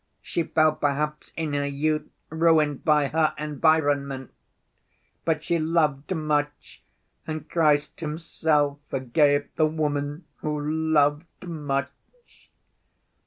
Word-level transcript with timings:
She 0.23 0.41
fell 0.41 0.73
perhaps 0.77 1.31
in 1.37 1.53
her 1.53 1.63
youth, 1.63 2.09
ruined 2.31 2.83
by 2.83 3.09
her 3.09 3.35
environment. 3.37 4.33
But 5.25 5.43
she 5.43 5.59
loved 5.59 6.15
much, 6.15 6.81
and 7.27 7.47
Christ 7.47 7.99
himself 7.99 8.79
forgave 8.89 9.55
the 9.57 9.67
woman 9.67 10.25
'who 10.37 10.59
loved 10.59 11.43
much. 11.47 11.91